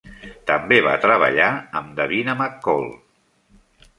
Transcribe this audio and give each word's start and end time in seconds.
També 0.51 0.79
va 0.85 0.93
treballar 1.03 1.49
amb 1.81 1.93
Davina 2.01 2.35
McCall. 2.39 2.91